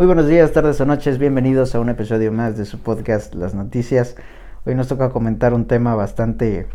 Muy 0.00 0.06
buenos 0.06 0.28
días, 0.28 0.50
tardes 0.52 0.80
o 0.80 0.86
noches, 0.86 1.18
bienvenidos 1.18 1.74
a 1.74 1.80
un 1.80 1.90
episodio 1.90 2.32
más 2.32 2.56
de 2.56 2.64
su 2.64 2.78
podcast 2.78 3.34
Las 3.34 3.54
Noticias. 3.54 4.16
Hoy 4.64 4.74
nos 4.74 4.88
toca 4.88 5.10
comentar 5.10 5.52
un 5.52 5.66
tema 5.66 5.94
bastante, 5.94 6.66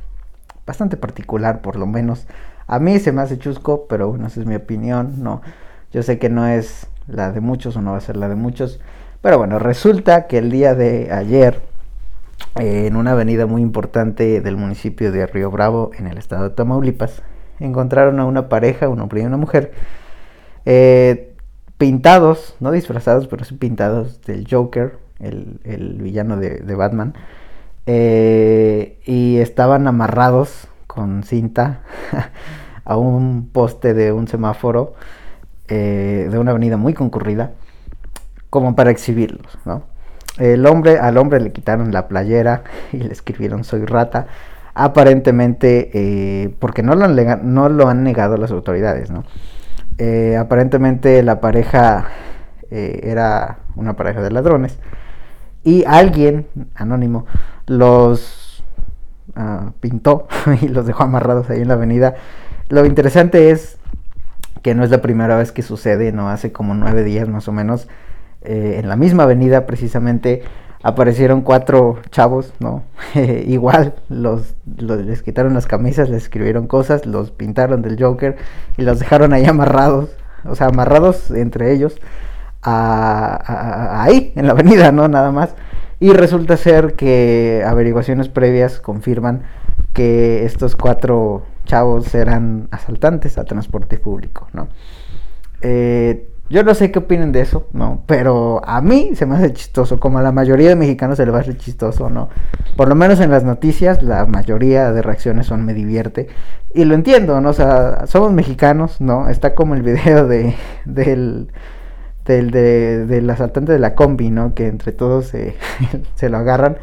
bastante 0.63 0.96
particular, 0.96 1.63
por 1.63 1.75
lo 1.75 1.88
menos. 1.88 2.27
A 2.67 2.77
mí 2.77 2.99
se 2.99 3.11
me 3.11 3.23
hace 3.23 3.39
chusco, 3.39 3.88
pero 3.89 4.09
bueno, 4.09 4.27
esa 4.27 4.41
es 4.41 4.46
mi 4.46 4.53
opinión, 4.53 5.23
no. 5.23 5.41
Yo 5.91 6.03
sé 6.03 6.19
que 6.19 6.29
no 6.29 6.46
es 6.46 6.85
la 7.07 7.31
de 7.31 7.41
muchos 7.41 7.75
o 7.75 7.81
no 7.81 7.93
va 7.93 7.97
a 7.97 8.01
ser 8.01 8.15
la 8.15 8.29
de 8.29 8.35
muchos, 8.35 8.79
pero 9.24 9.39
bueno, 9.39 9.57
resulta 9.57 10.28
que 10.28 10.37
el 10.37 10.51
día 10.51 10.76
de 10.76 11.12
ayer, 11.12 11.62
en 12.57 12.96
una 12.96 13.13
avenida 13.13 13.47
muy 13.47 13.63
importante 13.63 14.39
del 14.39 14.55
municipio 14.55 15.12
de 15.12 15.26
Río 15.26 15.49
Bravo, 15.49 15.89
en 15.97 16.05
el 16.05 16.20
estado 16.20 16.44
de 16.44 16.49
Tamaulipas, 16.52 17.23
encontraron 17.59 18.20
a 18.20 18.26
una 18.26 18.49
pareja, 18.49 18.88
un 18.88 18.99
hombre 18.99 19.23
y 19.23 19.26
una 19.26 19.38
mujer, 19.38 19.71
eh, 20.66 21.31
pintados, 21.77 22.55
no 22.59 22.71
disfrazados, 22.71 23.27
pero 23.27 23.45
sí 23.45 23.55
pintados 23.55 24.21
del 24.21 24.48
Joker, 24.49 24.98
el, 25.20 25.98
villano 26.02 26.38
de, 26.38 26.76
Batman. 26.76 27.13
Eh, 27.86 29.00
y 29.05 29.38
estaban 29.38 29.88
amarrados 29.88 30.67
con 30.88 31.23
cinta 31.23 31.81
a 32.86 32.98
un 32.98 33.50
poste 33.52 33.94
de 33.94 34.12
un 34.12 34.27
semáforo 34.27 34.95
eh, 35.67 36.27
de 36.31 36.40
una 36.40 36.52
avenida 36.52 36.77
muy 36.77 36.94
concurrida, 36.94 37.52
como 38.50 38.76
para 38.76 38.92
exhibirlos, 38.92 39.58
¿no? 39.66 39.84
El 40.38 40.66
hombre, 40.66 41.00
al 41.00 41.17
hombre 41.17 41.39
le 41.39 41.52
quitaron 41.52 41.92
la 41.92 42.08
playera 42.08 42.64
y 42.92 42.98
le 42.98 43.12
escribieron 43.12 43.64
soy 43.64 43.86
rata, 43.86 44.28
aparentemente 44.73 45.89
eh, 45.94 46.55
porque 46.59 46.84
no 46.84 46.95
lo, 46.95 47.05
han 47.05 47.53
no 47.53 47.70
lo 47.70 47.88
han 47.88 48.03
negado 48.03 48.38
las 48.38 48.52
autoridades, 48.52 49.09
¿no? 49.12 49.23
Eh, 49.98 50.35
aparentemente 50.38 51.23
la 51.23 51.40
pareja 51.40 52.09
eh, 52.70 52.99
era 53.03 53.59
una 53.76 53.95
pareja 53.95 54.22
de 54.22 54.31
ladrones. 54.31 54.77
Y 55.63 55.84
alguien 55.86 56.48
anónimo 56.76 57.25
los 57.66 58.64
ah, 59.36 59.72
pintó 59.80 60.28
y 60.61 60.67
los 60.67 60.86
dejó 60.86 61.03
amarrados 61.03 61.50
ahí 61.50 61.61
en 61.61 61.67
la 61.67 61.75
avenida. 61.75 62.16
Lo 62.70 62.86
interesante 62.86 63.52
es 63.52 63.78
que 64.61 64.75
no 64.75 64.83
es 64.83 64.89
la 64.89 65.02
primera 65.02 65.38
vez 65.38 65.52
que 65.52 65.61
sucede, 65.61 66.11
no 66.11 66.30
hace 66.30 66.52
como 66.52 66.73
nueve 66.73 67.03
días 67.03 67.30
más 67.30 67.48
o 67.48 67.52
menos, 67.52 67.88
eh, 68.42 68.77
en 68.80 68.89
la 68.89 68.95
misma 68.95 69.23
avenida 69.23 69.66
precisamente 69.66 70.44
aparecieron 70.86 71.41
cuatro 71.41 71.97
chavos, 72.11 72.53
¿no? 72.59 72.83
Igual, 73.16 73.95
los, 74.08 74.53
les 74.78 75.23
quitaron 75.23 75.55
las 75.55 75.66
camisas, 75.66 76.09
les 76.09 76.22
escribieron 76.22 76.67
cosas, 76.67 77.08
los 77.08 77.31
pintaron 77.31 77.81
del 77.81 78.00
Joker 78.00 78.38
y 78.77 78.83
los 78.83 79.00
dejaron 79.00 79.33
ahí 79.33 79.45
amarrados, 79.45 80.11
o 80.44 80.53
sea, 80.53 80.67
amarrados 80.67 81.31
entre 81.31 81.73
ellos, 81.73 81.97
ahí, 82.61 84.31
en 84.36 84.45
la 84.45 84.52
avenida, 84.52 84.92
¿no? 84.92 85.08
Nada 85.08 85.31
más. 85.31 85.55
Y 86.00 86.14
resulta 86.14 86.55
ser 86.55 86.94
que 86.94 87.64
averiguaciones 87.66 88.30
previas 88.30 88.80
confirman 88.80 89.42
que 89.92 90.45
estos 90.45 90.75
cuatro 90.75 91.47
chavos 91.66 92.14
eran 92.14 92.67
asaltantes 92.70 93.39
a 93.39 93.44
transporte 93.44 93.97
público, 93.97 94.49
¿no? 94.53 94.67
Eh, 95.61 96.30
yo 96.48 96.64
no 96.64 96.76
sé 96.76 96.92
qué 96.92 97.00
opinen 97.00 97.32
de 97.32 97.42
eso, 97.42 97.68
¿no? 97.74 98.04
Pero 98.06 98.62
a 98.66 98.80
mí 98.82 99.12
se 99.16 99.26
me 99.26 99.36
hace 99.36 99.52
chistoso, 99.54 100.00
como 100.00 100.20
a 100.20 100.22
la 100.22 100.32
mayoría 100.32 100.70
de 100.70 100.76
mexicanos 100.76 101.18
se 101.18 101.26
le 101.26 101.32
va 101.32 101.40
a 101.40 101.42
hacer 101.42 101.58
chistoso, 101.58 102.10
¿no? 102.10 102.30
Por 102.76 102.88
lo 102.88 102.94
menos 102.94 103.20
en 103.20 103.32
las 103.32 103.44
noticias, 103.44 104.04
la 104.04 104.26
mayoría 104.28 104.92
de 104.92 105.02
reacciones 105.02 105.48
son 105.48 105.66
me 105.66 105.73
divierte. 105.73 106.28
Y 106.76 106.86
lo 106.86 106.94
entiendo, 106.94 107.42
¿no? 107.42 107.50
O 107.50 107.54
sea, 107.54 108.06
somos 108.06 108.32
mexicanos, 108.32 109.02
¿no? 109.02 109.28
Está 109.28 109.56
como 109.56 109.73
el 109.73 109.82
video 109.82 110.28
de, 110.28 110.56
del, 110.86 111.48
del, 112.26 112.52
de, 112.52 113.06
del 113.08 113.28
asaltante 113.30 113.72
de 113.72 113.80
la 113.80 113.96
combi, 113.96 114.30
¿no? 114.30 114.54
Que 114.54 114.68
entre 114.68 114.92
todos 114.92 115.26
se, 115.28 115.56
se 116.16 116.30
lo 116.30 116.38
agarran. 116.38 116.78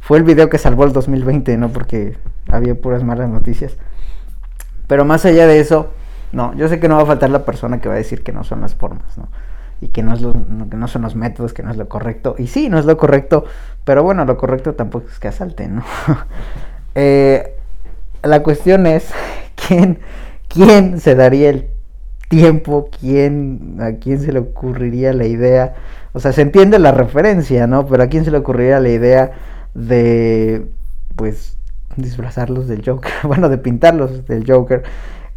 Fue 0.00 0.16
el 0.16 0.24
video 0.24 0.48
que 0.48 0.56
salvó 0.56 0.84
el 0.84 0.92
2020, 0.94 1.58
¿no? 1.58 1.68
Porque 1.68 2.16
había 2.48 2.74
puras 2.74 3.04
malas 3.04 3.28
noticias. 3.28 3.76
Pero 4.86 5.04
más 5.04 5.26
allá 5.26 5.46
de 5.46 5.60
eso 5.60 5.90
no, 6.34 6.54
yo 6.54 6.68
sé 6.68 6.80
que 6.80 6.88
no 6.88 6.96
va 6.96 7.02
a 7.02 7.06
faltar 7.06 7.30
la 7.30 7.44
persona 7.44 7.80
que 7.80 7.88
va 7.88 7.94
a 7.94 7.98
decir 7.98 8.22
que 8.22 8.32
no 8.32 8.44
son 8.44 8.60
las 8.60 8.74
formas, 8.74 9.16
¿no? 9.16 9.28
Y 9.80 9.88
que 9.88 10.02
no, 10.02 10.14
es 10.14 10.20
que 10.70 10.76
no 10.76 10.88
son 10.88 11.02
los 11.02 11.14
métodos, 11.14 11.52
que 11.52 11.62
no 11.62 11.70
es 11.70 11.76
lo 11.76 11.88
correcto. 11.88 12.36
Y 12.38 12.46
sí, 12.46 12.68
no 12.68 12.78
es 12.78 12.84
lo 12.84 12.96
correcto, 12.96 13.44
pero 13.84 14.02
bueno, 14.02 14.24
lo 14.24 14.36
correcto 14.36 14.74
tampoco 14.74 15.08
es 15.08 15.18
que 15.18 15.28
asalten, 15.28 15.76
¿no? 15.76 15.84
Eh, 16.96 17.56
la 18.22 18.44
cuestión 18.44 18.86
es, 18.86 19.10
¿quién, 19.68 19.98
¿quién 20.46 21.00
se 21.00 21.16
daría 21.16 21.50
el 21.50 21.66
tiempo? 22.28 22.88
¿Quién, 23.00 23.78
¿A 23.80 23.98
quién 23.98 24.20
se 24.20 24.32
le 24.32 24.38
ocurriría 24.38 25.12
la 25.12 25.26
idea? 25.26 25.74
O 26.12 26.20
sea, 26.20 26.32
se 26.32 26.42
entiende 26.42 26.78
la 26.78 26.92
referencia, 26.92 27.66
¿no? 27.66 27.86
Pero 27.86 28.04
¿a 28.04 28.06
quién 28.06 28.24
se 28.24 28.30
le 28.30 28.38
ocurriría 28.38 28.78
la 28.78 28.90
idea 28.90 29.32
de, 29.74 30.66
pues, 31.16 31.58
disfrazarlos 31.96 32.68
del 32.68 32.84
Joker? 32.84 33.12
bueno, 33.24 33.48
de 33.48 33.58
pintarlos 33.58 34.26
del 34.26 34.44
Joker 34.48 34.84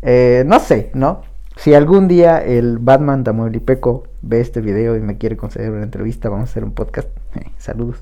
eh, 0.01 0.43
no 0.45 0.59
sé, 0.59 0.91
¿no? 0.93 1.21
Si 1.57 1.73
algún 1.73 2.07
día 2.07 2.37
el 2.43 2.77
Batman 2.77 3.23
Tamaulipeco 3.23 4.03
ve 4.21 4.41
este 4.41 4.61
video 4.61 4.95
y 4.95 5.01
me 5.01 5.17
quiere 5.17 5.37
conceder 5.37 5.71
una 5.71 5.83
entrevista, 5.83 6.29
vamos 6.29 6.49
a 6.49 6.51
hacer 6.51 6.63
un 6.63 6.73
podcast. 6.73 7.09
saludos. 7.57 7.99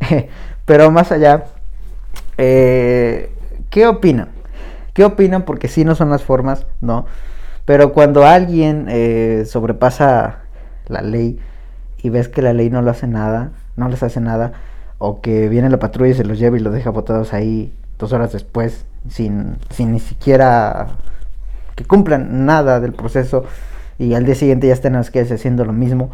Pero 0.64 0.90
más 0.90 1.10
allá, 1.10 1.44
eh, 2.38 3.32
¿qué 3.70 3.86
opinan? 3.86 4.28
¿Qué 4.92 5.04
opinan? 5.04 5.44
Porque 5.44 5.68
si 5.68 5.84
no 5.84 5.94
son 5.94 6.10
las 6.10 6.22
formas, 6.22 6.66
¿no? 6.80 7.06
Pero 7.64 7.92
cuando 7.92 8.24
alguien 8.24 8.86
eh, 8.88 9.44
sobrepasa 9.46 10.40
la 10.86 11.02
ley 11.02 11.40
y 12.02 12.10
ves 12.10 12.28
que 12.28 12.42
la 12.42 12.52
ley 12.52 12.70
no 12.70 12.82
lo 12.82 12.90
hace 12.90 13.06
nada, 13.06 13.52
no 13.76 13.88
les 13.88 14.02
hace 14.02 14.20
nada, 14.20 14.52
o 14.98 15.20
que 15.20 15.48
viene 15.48 15.70
la 15.70 15.78
patrulla 15.78 16.12
y 16.12 16.14
se 16.14 16.24
los 16.24 16.38
lleva 16.38 16.56
y 16.56 16.60
los 16.60 16.72
deja 16.72 16.90
botados 16.90 17.32
ahí 17.32 17.74
dos 17.98 18.12
horas 18.12 18.32
después, 18.32 18.84
sin, 19.08 19.56
sin 19.70 19.92
ni 19.92 20.00
siquiera 20.00 20.88
que 21.74 21.84
cumplan 21.84 22.46
nada 22.46 22.80
del 22.80 22.92
proceso 22.92 23.44
y 23.98 24.14
al 24.14 24.24
día 24.24 24.34
siguiente 24.34 24.66
ya 24.66 24.72
estén 24.74 24.94
las 24.94 25.10
calles 25.10 25.32
haciendo 25.32 25.64
lo 25.64 25.72
mismo. 25.72 26.10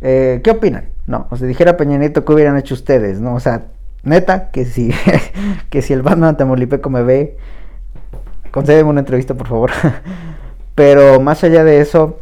Eh, 0.00 0.40
¿Qué 0.44 0.50
opinan? 0.50 0.88
No, 1.06 1.26
o 1.30 1.36
sea, 1.36 1.46
dijera 1.46 1.76
Peña 1.76 1.98
Nieto, 1.98 2.24
¿qué 2.24 2.32
hubieran 2.32 2.56
hecho 2.56 2.74
ustedes? 2.74 3.20
¿No? 3.20 3.34
O 3.34 3.40
sea, 3.40 3.66
neta, 4.02 4.50
que 4.50 4.64
si, 4.64 4.92
que 5.70 5.82
si 5.82 5.92
el 5.92 6.02
Batman 6.02 6.36
Tamaulipeco 6.36 6.90
me 6.90 7.02
ve, 7.02 7.36
concédeme 8.50 8.90
una 8.90 9.00
entrevista, 9.00 9.34
por 9.34 9.48
favor. 9.48 9.70
Pero 10.74 11.20
más 11.20 11.44
allá 11.44 11.64
de 11.64 11.80
eso, 11.80 12.18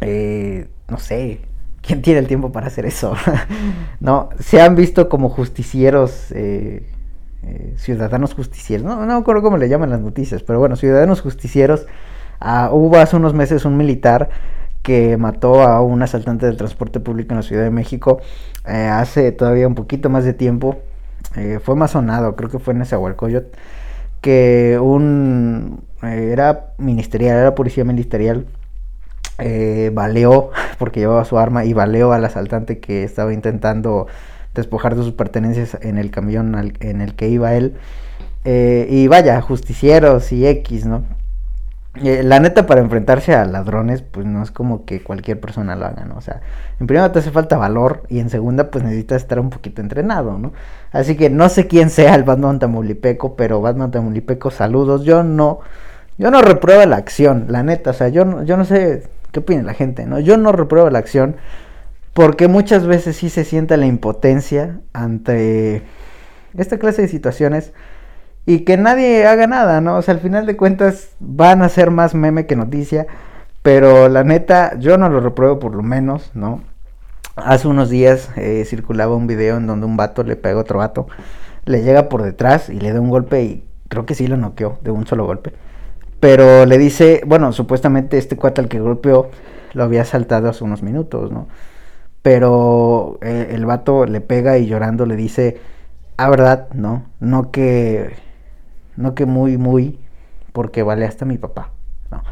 eh, 0.00 0.68
no 0.88 0.98
sé, 0.98 1.40
¿quién 1.82 2.02
tiene 2.02 2.20
el 2.20 2.26
tiempo 2.26 2.52
para 2.52 2.66
hacer 2.66 2.86
eso? 2.86 3.14
no, 4.00 4.30
se 4.38 4.60
han 4.60 4.74
visto 4.74 5.08
como 5.08 5.28
justicieros 5.28 6.32
eh, 6.32 6.82
eh, 7.42 7.72
ciudadanos 7.78 8.34
justicieros, 8.34 8.84
no, 8.84 9.06
no 9.06 9.18
recuerdo 9.18 9.42
cómo 9.42 9.56
le 9.56 9.68
llaman 9.68 9.88
las 9.88 10.00
noticias, 10.00 10.42
pero 10.42 10.58
bueno, 10.58 10.76
ciudadanos 10.76 11.22
justicieros. 11.22 11.86
Ah, 12.38 12.70
hubo 12.72 12.98
hace 12.98 13.16
unos 13.16 13.34
meses 13.34 13.64
un 13.64 13.76
militar 13.76 14.28
que 14.82 15.16
mató 15.16 15.62
a 15.62 15.80
un 15.80 16.02
asaltante 16.02 16.46
del 16.46 16.56
transporte 16.56 17.00
público 17.00 17.32
en 17.32 17.36
la 17.36 17.42
Ciudad 17.42 17.62
de 17.64 17.70
México 17.70 18.20
eh, 18.66 18.88
hace 18.90 19.32
todavía 19.32 19.66
un 19.68 19.74
poquito 19.74 20.08
más 20.10 20.24
de 20.24 20.34
tiempo. 20.34 20.78
Eh, 21.36 21.60
fue 21.62 21.76
más 21.76 21.92
creo 21.92 22.50
que 22.50 22.58
fue 22.58 22.72
en 22.72 22.80
Nezahualcóyotl, 22.80 23.56
que 24.20 24.78
un 24.80 25.84
era 26.02 26.72
ministerial, 26.78 27.36
era 27.38 27.54
policía 27.54 27.84
ministerial, 27.84 28.46
baleó, 29.92 30.50
porque 30.78 31.00
llevaba 31.00 31.24
su 31.24 31.38
arma, 31.38 31.64
y 31.64 31.72
baleó 31.72 32.12
al 32.12 32.24
asaltante 32.24 32.80
que 32.80 33.04
estaba 33.04 33.32
intentando 33.32 34.06
despojar 34.54 34.96
de 34.96 35.02
sus 35.02 35.12
pertenencias 35.12 35.78
en 35.80 35.98
el 35.98 36.10
camión 36.10 36.54
en 36.80 37.00
el 37.00 37.14
que 37.14 37.28
iba 37.28 37.54
él. 37.54 37.74
Eh, 38.44 38.86
y 38.90 39.06
vaya, 39.08 39.40
justicieros 39.42 40.32
y 40.32 40.46
X, 40.46 40.86
¿no? 40.86 41.04
Eh, 41.96 42.22
la 42.22 42.38
neta, 42.38 42.66
para 42.66 42.80
enfrentarse 42.80 43.34
a 43.34 43.44
ladrones, 43.44 44.02
pues 44.02 44.24
no 44.24 44.42
es 44.42 44.52
como 44.52 44.84
que 44.84 45.02
cualquier 45.02 45.40
persona 45.40 45.74
lo 45.74 45.86
haga, 45.86 46.04
¿no? 46.04 46.16
O 46.16 46.20
sea, 46.20 46.40
en 46.78 46.86
primera 46.86 47.10
te 47.12 47.18
hace 47.18 47.32
falta 47.32 47.56
valor 47.58 48.04
y 48.08 48.20
en 48.20 48.30
segunda, 48.30 48.70
pues 48.70 48.84
necesitas 48.84 49.22
estar 49.22 49.40
un 49.40 49.50
poquito 49.50 49.82
entrenado, 49.82 50.38
¿no? 50.38 50.52
Así 50.92 51.16
que 51.16 51.30
no 51.30 51.48
sé 51.48 51.66
quién 51.66 51.90
sea 51.90 52.14
el 52.14 52.22
Batman 52.22 52.60
Tamaulipeco, 52.60 53.34
pero 53.34 53.60
Batman 53.60 53.90
Tamaulipeco, 53.90 54.50
saludos. 54.50 55.04
Yo 55.04 55.24
no, 55.24 55.60
yo 56.16 56.30
no 56.30 56.40
repruebo 56.42 56.86
la 56.86 56.96
acción, 56.96 57.46
la 57.48 57.62
neta, 57.64 57.90
o 57.90 57.94
sea, 57.94 58.08
yo 58.08 58.24
no, 58.24 58.44
yo 58.44 58.56
no 58.56 58.64
sé 58.64 59.02
qué 59.32 59.40
opina 59.40 59.62
la 59.64 59.74
gente, 59.74 60.06
¿no? 60.06 60.20
Yo 60.20 60.36
no 60.36 60.52
repruebo 60.52 60.90
la 60.90 61.00
acción 61.00 61.36
porque 62.12 62.48
muchas 62.48 62.86
veces 62.86 63.16
sí 63.16 63.30
se 63.30 63.44
siente 63.44 63.76
la 63.76 63.86
impotencia 63.86 64.80
ante 64.92 65.82
esta 66.56 66.78
clase 66.78 67.02
de 67.02 67.08
situaciones 67.08 67.72
y 68.46 68.60
que 68.60 68.76
nadie 68.76 69.26
haga 69.26 69.46
nada, 69.46 69.80
¿no? 69.80 69.96
O 69.96 70.02
sea, 70.02 70.14
al 70.14 70.20
final 70.20 70.46
de 70.46 70.56
cuentas 70.56 71.10
van 71.20 71.62
a 71.62 71.68
ser 71.68 71.90
más 71.90 72.14
meme 72.14 72.46
que 72.46 72.56
noticia, 72.56 73.06
pero 73.62 74.08
la 74.08 74.24
neta 74.24 74.78
yo 74.78 74.98
no 74.98 75.08
lo 75.08 75.20
repruebo 75.20 75.58
por 75.58 75.74
lo 75.74 75.82
menos, 75.82 76.30
¿no? 76.34 76.62
Hace 77.36 77.68
unos 77.68 77.90
días 77.90 78.30
eh, 78.36 78.64
circulaba 78.66 79.14
un 79.14 79.26
video 79.26 79.56
en 79.56 79.66
donde 79.66 79.86
un 79.86 79.96
vato 79.96 80.24
le 80.24 80.36
pega 80.36 80.56
a 80.56 80.62
otro 80.62 80.78
vato, 80.78 81.06
le 81.64 81.82
llega 81.82 82.08
por 82.08 82.22
detrás 82.22 82.68
y 82.68 82.80
le 82.80 82.92
da 82.92 83.00
un 83.00 83.10
golpe 83.10 83.42
y 83.42 83.64
creo 83.88 84.06
que 84.06 84.14
sí 84.14 84.26
lo 84.26 84.36
noqueó 84.36 84.78
de 84.82 84.90
un 84.90 85.06
solo 85.06 85.26
golpe. 85.26 85.52
Pero 86.18 86.66
le 86.66 86.76
dice, 86.76 87.22
bueno, 87.26 87.52
supuestamente 87.52 88.18
este 88.18 88.36
cuate 88.36 88.60
al 88.60 88.68
que 88.68 88.80
golpeó 88.80 89.30
lo 89.72 89.84
había 89.84 90.04
saltado 90.04 90.48
hace 90.48 90.64
unos 90.64 90.82
minutos, 90.82 91.30
¿no? 91.30 91.46
Pero 92.22 93.18
eh, 93.22 93.48
el 93.52 93.64
vato 93.64 94.04
le 94.06 94.20
pega 94.20 94.58
y 94.58 94.66
llorando 94.66 95.06
le 95.06 95.16
dice, 95.16 95.60
ah, 96.16 96.28
verdad, 96.28 96.68
no, 96.74 97.04
no 97.18 97.50
que, 97.50 98.14
no 98.96 99.14
que 99.14 99.24
muy, 99.26 99.56
muy, 99.56 99.98
porque 100.52 100.82
vale 100.82 101.06
hasta 101.06 101.24
mi 101.24 101.38
papá, 101.38 101.70
¿no? 102.10 102.22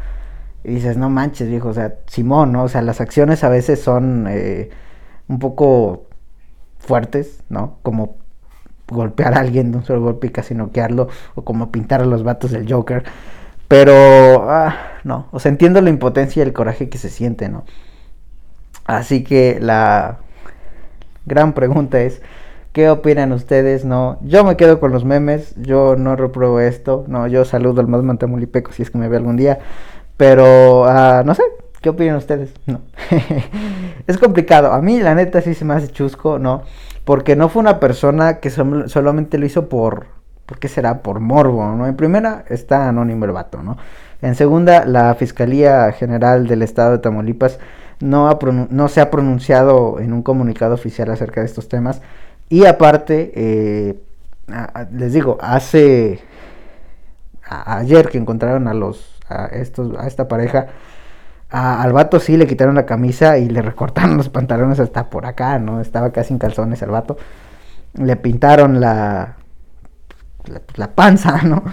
Y 0.63 0.75
dices, 0.75 0.97
no 0.97 1.09
manches, 1.09 1.49
viejo, 1.49 1.69
o 1.69 1.73
sea, 1.73 1.95
Simón, 2.07 2.51
¿no? 2.51 2.63
O 2.63 2.69
sea, 2.69 2.81
las 2.81 3.01
acciones 3.01 3.43
a 3.43 3.49
veces 3.49 3.81
son 3.81 4.27
eh, 4.29 4.69
un 5.27 5.39
poco 5.39 6.05
fuertes, 6.77 7.43
¿no? 7.49 7.77
Como 7.81 8.17
golpear 8.87 9.35
a 9.35 9.39
alguien 9.41 9.71
de 9.71 9.77
un 9.77 9.85
solo 9.85 10.01
golpe 10.01 10.27
y 10.27 10.31
casi 10.31 10.53
noquearlo, 10.55 11.07
o 11.35 11.43
como 11.43 11.71
pintar 11.71 12.01
a 12.01 12.05
los 12.05 12.23
vatos 12.23 12.51
del 12.51 12.71
Joker. 12.71 13.03
Pero, 13.67 14.49
ah, 14.49 14.75
no, 15.03 15.27
o 15.31 15.39
sea, 15.39 15.51
entiendo 15.51 15.81
la 15.81 15.89
impotencia 15.89 16.43
y 16.43 16.45
el 16.47 16.53
coraje 16.53 16.89
que 16.89 16.97
se 16.97 17.09
siente, 17.09 17.49
¿no? 17.49 17.65
Así 18.89 19.23
que 19.23 19.59
la 19.61 20.17
gran 21.27 21.53
pregunta 21.53 22.01
es, 22.01 22.23
¿qué 22.73 22.89
opinan 22.89 23.31
ustedes? 23.33 23.85
No, 23.85 24.17
yo 24.23 24.43
me 24.43 24.57
quedo 24.57 24.79
con 24.79 24.91
los 24.91 25.05
memes, 25.05 25.53
yo 25.57 25.95
no 25.95 26.15
repruebo 26.15 26.59
esto, 26.59 27.05
no, 27.07 27.27
yo 27.27 27.45
saludo 27.45 27.81
al 27.81 27.87
más 27.87 28.01
mantamulipeco 28.01 28.71
si 28.71 28.81
es 28.81 28.89
que 28.89 28.97
me 28.97 29.07
ve 29.07 29.17
algún 29.17 29.37
día, 29.37 29.59
pero, 30.17 30.85
uh, 30.85 31.23
no 31.23 31.35
sé, 31.35 31.43
¿qué 31.81 31.89
opinan 31.89 32.15
ustedes? 32.15 32.51
No. 32.65 32.81
es 34.07 34.17
complicado. 34.17 34.73
A 34.73 34.81
mí, 34.81 34.99
la 34.99 35.13
neta, 35.13 35.41
sí 35.41 35.53
se 35.53 35.65
me 35.65 35.75
hace 35.75 35.89
chusco, 35.89 36.39
¿no? 36.39 36.63
Porque 37.05 37.35
no 37.35 37.47
fue 37.47 37.59
una 37.59 37.79
persona 37.79 38.39
que 38.39 38.49
solamente 38.49 39.37
lo 39.37 39.45
hizo 39.45 39.69
por, 39.69 40.07
¿por 40.47 40.57
qué 40.57 40.67
será? 40.67 41.03
Por 41.03 41.19
morbo, 41.19 41.63
¿no? 41.75 41.85
En 41.85 41.95
primera, 41.95 42.43
está 42.49 42.89
anónimo 42.89 43.25
el 43.25 43.33
vato, 43.33 43.61
¿no? 43.61 43.77
En 44.23 44.33
segunda, 44.33 44.83
la 44.85 45.13
Fiscalía 45.13 45.91
General 45.91 46.47
del 46.47 46.63
Estado 46.63 46.93
de 46.93 46.97
Tamaulipas 46.97 47.59
no, 47.99 48.39
no 48.69 48.87
se 48.87 49.01
ha 49.01 49.11
pronunciado 49.11 49.99
en 49.99 50.13
un 50.13 50.23
comunicado 50.23 50.73
oficial 50.73 51.09
acerca 51.11 51.41
de 51.41 51.47
estos 51.47 51.67
temas. 51.67 52.01
Y 52.49 52.65
aparte, 52.65 53.31
eh, 53.35 53.99
les 54.91 55.13
digo, 55.13 55.37
hace 55.41 56.19
ayer 57.43 58.09
que 58.09 58.17
encontraron 58.17 58.67
a 58.67 58.73
los 58.73 59.19
a, 59.27 59.45
estos, 59.47 59.97
a 59.97 60.07
esta 60.07 60.27
pareja, 60.27 60.67
al 61.49 61.93
vato 61.93 62.19
sí 62.19 62.37
le 62.37 62.47
quitaron 62.47 62.75
la 62.75 62.85
camisa 62.85 63.37
y 63.37 63.49
le 63.49 63.61
recortaron 63.61 64.17
los 64.17 64.29
pantalones 64.29 64.79
hasta 64.79 65.09
por 65.09 65.25
acá, 65.25 65.57
¿no? 65.59 65.81
Estaba 65.81 66.11
casi 66.11 66.33
en 66.33 66.39
calzones 66.39 66.81
el 66.81 66.91
vato. 66.91 67.17
Le 67.93 68.15
pintaron 68.15 68.79
la, 68.79 69.35
la, 70.75 70.91
panza, 70.91 71.41
¿no? 71.43 71.63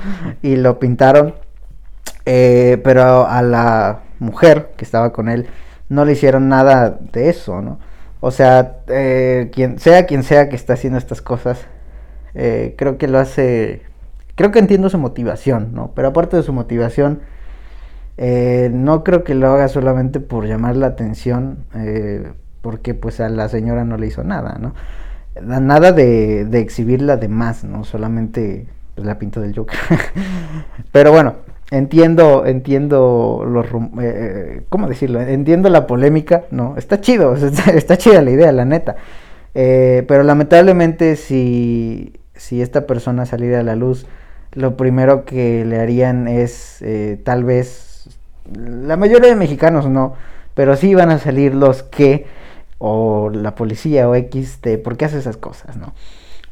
Y 0.43 0.57
lo 0.57 0.79
pintaron. 0.79 1.35
Eh, 2.25 2.81
pero 2.83 3.27
a 3.27 3.41
la 3.43 4.01
mujer 4.19 4.73
que 4.77 4.85
estaba 4.85 5.13
con 5.13 5.29
él 5.29 5.47
no 5.89 6.05
le 6.05 6.13
hicieron 6.13 6.49
nada 6.49 6.99
de 7.13 7.29
eso, 7.29 7.63
¿no? 7.63 7.79
O 8.21 8.31
sea, 8.31 8.79
eh, 8.89 9.51
quien 9.53 9.79
sea 9.79 10.07
quien 10.07 10.23
sea 10.23 10.49
que 10.49 10.57
está 10.57 10.75
haciendo 10.75 10.99
estas 10.99 11.23
cosas, 11.23 11.61
eh, 12.35 12.75
creo 12.77 12.99
que 12.99 13.09
lo 13.09 13.19
hace, 13.19 13.83
creo 14.35 14.51
que 14.51 14.59
entiendo 14.59 14.89
su 14.89 14.99
motivación, 14.99 15.71
¿no? 15.75 15.93
Pero 15.95 16.09
aparte 16.09 16.37
de 16.37 16.43
su 16.43 16.53
motivación, 16.53 17.21
eh, 18.17 18.71
no 18.73 19.05
creo 19.05 19.25
que 19.25 19.35
lo 19.35 19.49
haga 19.51 19.69
solamente 19.69 20.21
por 20.21 20.47
llamar 20.47 20.77
la 20.77 20.89
atención, 20.89 21.67
porque 22.63 22.95
pues 22.95 23.21
a 23.21 23.29
la 23.29 23.49
señora 23.49 23.85
no 23.85 23.97
le 23.97 24.07
hizo 24.09 24.25
nada, 24.25 24.59
¿no? 24.61 24.75
Nada 25.41 25.93
de, 25.93 26.47
de 26.47 26.61
exhibirla 26.61 27.19
de 27.19 27.29
más, 27.29 27.63
¿no? 27.63 27.85
Solamente 27.85 28.67
pues, 28.95 29.07
la 29.07 29.19
pinta 29.19 29.41
del 29.41 29.55
Joker. 29.55 29.79
Pero 30.93 31.13
bueno, 31.13 31.35
entiendo, 31.71 32.47
entiendo 32.47 33.45
los, 33.47 33.67
eh, 34.03 34.63
¿cómo 34.69 34.89
decirlo? 34.89 35.21
Entiendo 35.21 35.69
la 35.69 35.87
polémica, 35.87 36.45
¿no? 36.51 36.77
Está 36.77 37.01
chido, 37.01 37.35
está, 37.75 37.97
chida 37.97 38.23
la 38.23 38.31
idea, 38.31 38.53
la 38.53 38.65
neta. 38.65 38.97
pero 39.53 40.23
lamentablemente 40.23 41.17
si, 41.17 42.15
si 42.35 42.63
esta 42.63 42.87
persona 42.87 43.27
saliera 43.27 43.61
a 43.61 43.63
la 43.63 43.77
luz, 43.77 44.07
lo 44.53 44.77
primero 44.77 45.25
que 45.25 45.65
le 45.65 45.81
harían 45.81 46.29
es 46.29 46.83
tal 47.25 47.45
vez 47.45 47.87
la 48.55 48.97
mayoría 48.97 49.31
de 49.31 49.37
mexicanos 49.37 49.89
no, 49.89 50.15
pero 50.55 50.77
sí 50.77 50.95
van 50.95 51.11
a 51.11 51.19
salir 51.19 51.55
los 51.55 51.83
que, 51.83 52.27
o 52.79 53.31
la 53.31 53.55
policía 53.55 54.09
o 54.09 54.15
X, 54.15 54.61
de 54.63 54.79
por 54.79 54.97
qué 54.97 55.07
hace 55.07 55.19
esas 55.19 55.37
cosas, 55.37 55.77
¿no? 55.77 55.93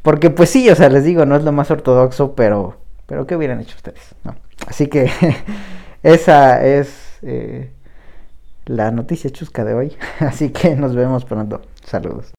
Porque 0.01 0.29
pues 0.29 0.49
sí, 0.49 0.69
o 0.69 0.75
sea, 0.75 0.89
les 0.89 1.03
digo, 1.03 1.25
no 1.25 1.35
es 1.35 1.43
lo 1.43 1.51
más 1.51 1.71
ortodoxo, 1.71 2.35
pero, 2.35 2.77
pero 3.07 3.25
¿qué 3.25 3.35
hubieran 3.35 3.59
hecho 3.59 3.75
ustedes? 3.75 4.13
¿no? 4.23 4.35
Así 4.67 4.87
que 4.87 5.09
esa 6.03 6.65
es 6.65 7.19
eh, 7.21 7.71
la 8.65 8.91
noticia 8.91 9.29
chusca 9.29 9.63
de 9.63 9.73
hoy. 9.73 9.97
Así 10.19 10.49
que 10.49 10.75
nos 10.75 10.95
vemos 10.95 11.25
pronto. 11.25 11.61
Saludos. 11.83 12.31